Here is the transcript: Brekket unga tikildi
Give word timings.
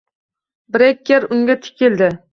Brekket 0.77 1.29
unga 1.37 1.61
tikildi 1.67 2.13